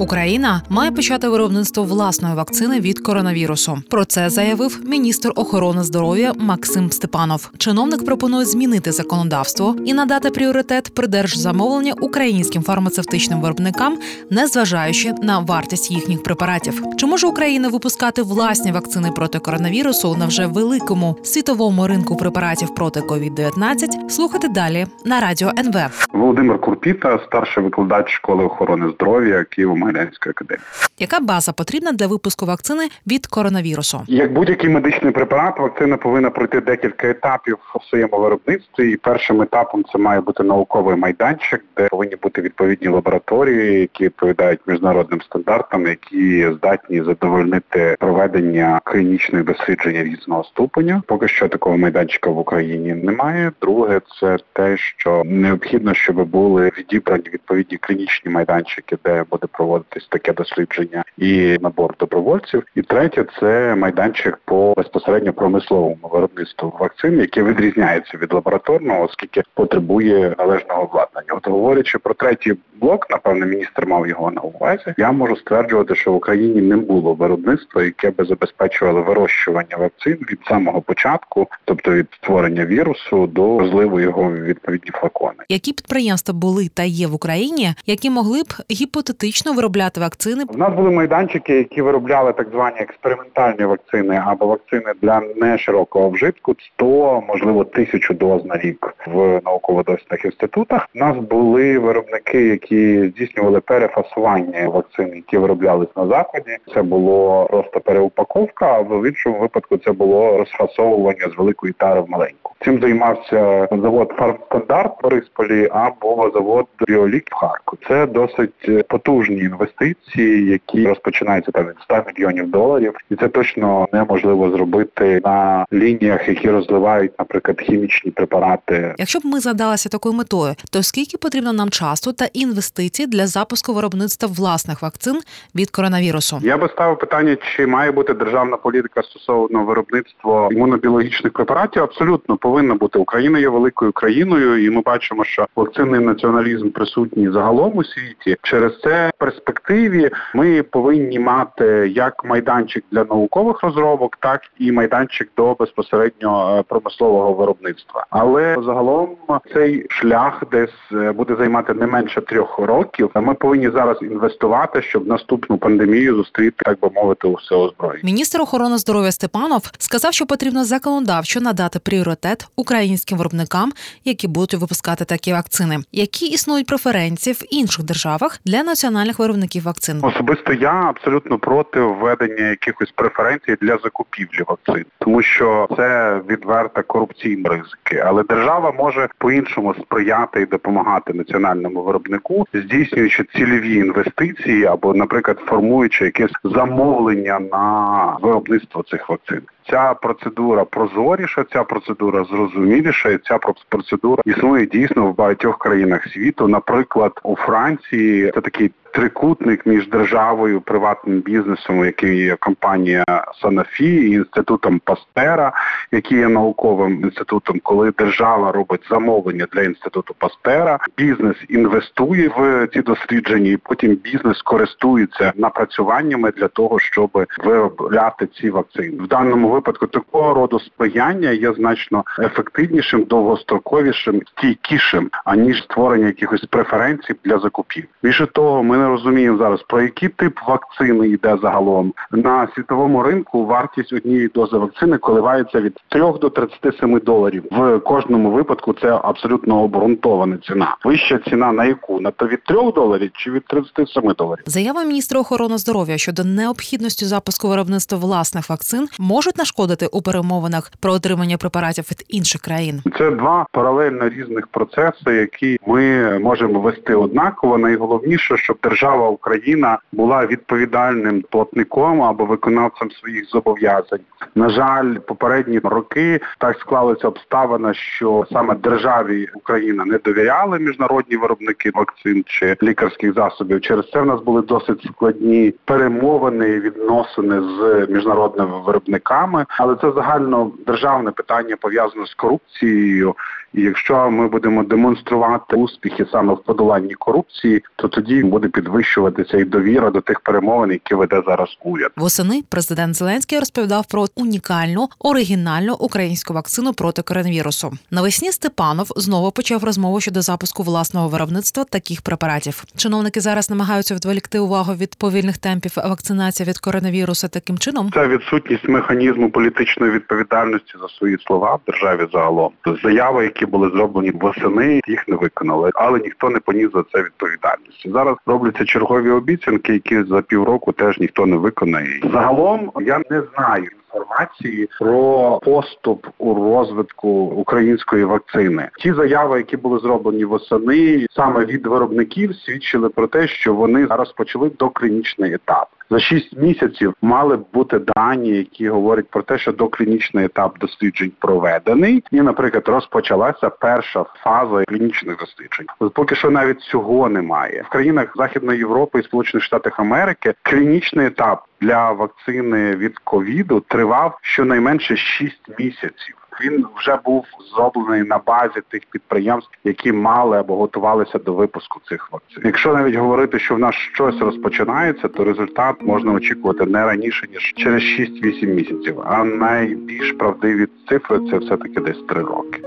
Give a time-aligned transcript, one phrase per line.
[0.00, 3.78] Україна має почати виробництво власної вакцини від коронавірусу.
[3.90, 7.50] Про це заявив міністр охорони здоров'я Максим Степанов.
[7.58, 13.98] Чиновник пропонує змінити законодавство і надати пріоритет при держзамовленні українським фармацевтичним виробникам,
[14.30, 16.82] незважаючи на вартість їхніх препаратів.
[16.96, 23.00] Чи може Україна випускати власні вакцини проти коронавірусу на вже великому світовому ринку препаратів проти
[23.00, 24.08] COVID-19?
[24.08, 26.06] Слухати далі на радіо НВ.
[26.12, 30.64] Володимир Курпіта, старший викладач школи охорони здоров'я Києво Могилянської академії.
[30.98, 34.00] Яка база потрібна для випуску вакцини від коронавірусу?
[34.06, 38.92] Як будь-який медичний препарат, вакцина повинна пройти декілька етапів у своєму виробництві.
[38.92, 44.60] І першим етапом це має бути науковий майданчик, де повинні бути відповідні лабораторії, які відповідають
[44.66, 51.02] міжнародним стандартам, які здатні задовольнити проведення клінічних досліджень різного ступеня.
[51.06, 53.52] Поки що такого майданчика в Україні немає.
[53.62, 59.46] Друге, це те, що необхідно, щоб були відібрані відповідні клінічні майданчики, де буде
[59.80, 62.62] проводитись таке дослідження і набор добровольців.
[62.74, 70.34] І третє це майданчик по безпосередньо промисловому виробництву вакцин, яке відрізняється від лабораторного, оскільки потребує
[70.38, 71.32] належного обладнання.
[71.36, 74.94] От говорячи про третій блок, напевно, міністр мав його на увазі.
[74.98, 80.38] Я можу стверджувати, що в Україні не було виробництва, яке би забезпечувало вирощування вакцин від
[80.48, 85.38] самого початку, тобто від створення вірусу до розливу його в відповідні флакони.
[85.48, 90.44] Які підприємства були та є в Україні, які могли б гіпотетично виробляти вакцини?
[90.48, 96.56] У нас були майданчики, які виробляли так звані експериментальні вакцини або вакцини для неширокого вжитку
[96.76, 100.88] 100, можливо, тисячу доз на рік в науково-дослідних інститутах.
[100.94, 102.69] У нас були виробники, які
[103.08, 106.56] здійснювали перефасування вакцин, які вироблялись на заході.
[106.74, 112.10] Це було просто переупаковка, а в іншому випадку це було розфасовування з великої тари в
[112.10, 112.52] маленьку.
[112.64, 117.80] Цим займався завод «Фармстандарт» в Борисполі або завод «Біолік» в Харкові.
[117.88, 124.50] Це досить потужні інвестиції, які розпочинаються там від 100 мільйонів доларів, і це точно неможливо
[124.50, 128.94] зробити на лініях, які розливають, наприклад, хімічні препарати.
[128.98, 132.59] Якщо б ми задалися такою метою, то скільки потрібно нам часу та інвестицій
[133.08, 135.20] для запуску виробництва власних вакцин
[135.54, 136.38] від коронавірусу?
[136.42, 141.82] Я би ставив питання, чи має бути державна політика стосовно виробництва імунобіологічних препаратів?
[141.82, 142.98] Абсолютно повинна бути.
[142.98, 148.36] Україна є великою країною, і ми бачимо, що вакцинний націоналізм присутній загалом у світі.
[148.42, 155.28] Через це в перспективі ми повинні мати як майданчик для наукових розробок, так і майданчик
[155.36, 158.06] до безпосередньо е, промислового виробництва.
[158.10, 159.16] Але загалом
[159.54, 163.10] цей шлях десь е, буде займати не менше трьох років.
[163.14, 168.00] Ми повинні зараз інвестувати, щоб наступну пандемію зустріти, так би мовити, усе озброєння.
[168.04, 173.72] Міністр охорони здоров'я Степанов сказав, що потрібно законодавчо надати пріоритет українським виробникам,
[174.04, 175.78] які будуть випускати такі вакцини.
[175.92, 180.00] Які існують преференції в інших державах для національних виробників вакцин?
[180.02, 187.44] Особисто я абсолютно проти введення якихось преференцій для закупівлі вакцин, тому що це відверта корупційні
[187.44, 188.04] ризики.
[188.06, 196.04] Але держава може по-іншому сприяти і допомагати національному виробнику, здійснюючи цільові інвестиції або, наприклад, формуючи
[196.04, 199.42] якесь замовлення на виробництво цих вакцин.
[199.70, 203.38] Ця процедура прозоріша, ця процедура зрозуміліша, і ця
[203.68, 206.48] процедура існує дійсно в багатьох країнах світу.
[206.48, 213.04] Наприклад, у Франції це такий трикутник між державою, приватним бізнесом, який є компанія
[213.42, 215.52] Санафі, і інститутом Пастера,
[215.92, 222.82] який є науковим інститутом, коли держава робить замовлення для інституту Пастера, бізнес інвестує в ці
[222.82, 228.96] дослідження, і потім бізнес користується напрацюваннями для того, щоб виробляти ці вакцини.
[229.04, 237.14] В даному випадку такого роду сприяння є значно ефективнішим, довгостроковішим, стійкішим аніж створення якихось преференцій
[237.24, 237.84] для закупів.
[238.02, 243.46] Більше того, ми не розуміємо зараз про який тип вакцини йде загалом на світовому ринку.
[243.46, 247.44] Вартість однієї дози вакцини коливається від 3 до 37 доларів.
[247.50, 250.76] В кожному випадку це абсолютно обґрунтована ціна.
[250.84, 254.44] Вища ціна на яку на то від 3 доларів чи від 37 доларів.
[254.46, 260.92] Заява міністра охорони здоров'я щодо необхідності запуску виробництва власних вакцин можуть нашкодити у перемовинах про
[260.92, 262.82] отримання препаратів від інших країн.
[262.98, 267.58] Це два паралельно різних процеси, які ми можемо вести однаково.
[267.58, 274.00] Найголовніше, щоб держава Україна була відповідальним платником або виконавцем своїх зобов'язань.
[274.34, 281.70] На жаль, попередні роки так склалися обставина, що саме державі Україна не довіряли міжнародні виробники
[281.74, 283.60] вакцин чи лікарських засобів.
[283.60, 289.92] Через це в нас були досить складні перемовини, і відносини з міжнародними виробниками, але це
[289.92, 293.14] загально державне питання пов'язане з корупцією
[293.54, 299.44] І якщо ми будемо демонструвати успіхи саме в подоланні корупції, то тоді буде підвищуватися і
[299.44, 301.90] довіра до тих перемовин, які веде зараз уряд.
[301.96, 307.72] Восени президент Зеленський розповідав про унікальну оригінальну українську вакцину проти коронавірусу.
[307.90, 312.64] Навесні Степанов знову почав розмову щодо запуску власного виробництва таких препаратів.
[312.76, 317.90] Чиновники зараз намагаються відволікти увагу від повільних темпів вакцинації від коронавірусу таким чином.
[317.94, 322.52] Це відсутність механізму політичної відповідальності за свої слова в державі загалом.
[322.82, 327.90] Заяви, які були зроблені восени, їх не виконали, але ніхто не поніс за це відповідальності.
[327.90, 332.00] Зараз робляться чергові обіцянки, які за півроку теж ніхто не виконає.
[332.12, 333.68] Загалом я не знаю.
[333.94, 338.68] Інформації про поступ у розвитку української вакцини.
[338.78, 344.12] Ті заяви, які були зроблені восени, саме від виробників, свідчили про те, що вони зараз
[344.12, 345.68] почали доклінічний етап.
[345.90, 351.12] За 6 місяців мали б бути дані, які говорять про те, що доклінічний етап досліджень
[351.18, 355.66] проведений, і, наприклад, розпочалася перша фаза клінічних досліджень.
[355.94, 360.34] Поки що навіть цього немає в країнах Західної Європи і Сполучених Штатів Америки.
[360.42, 366.19] Клінічний етап для вакцини від ковіду тривав щонайменше 6 місяців.
[366.42, 372.12] Він вже був зроблений на базі тих підприємств, які мали або готувалися до випуску цих
[372.12, 372.42] вакцин.
[372.44, 377.52] Якщо навіть говорити, що в нас щось розпочинається, то результат можна очікувати не раніше ніж
[377.56, 379.00] через 6-8 місяців.
[379.04, 382.62] А найбільш правдиві цифри це все таки десь 3 роки.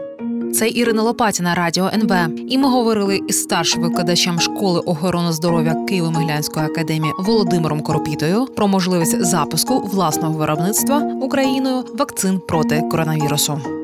[0.54, 2.12] Це Ірина Лопатіна, радіо НВ.
[2.50, 9.26] І ми говорили із старшим викладачем школи охорони здоров'я Києво-Миглянської академії Володимиром Коропітою про можливість
[9.26, 13.83] запуску власного виробництва Україною вакцин проти коронавірусу.